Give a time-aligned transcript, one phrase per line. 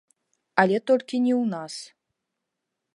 [0.63, 1.73] Але толькі не ў нас.